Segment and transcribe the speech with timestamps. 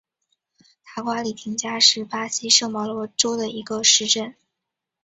[0.83, 4.33] 塔夸里廷加是巴西圣保罗州的一个市镇。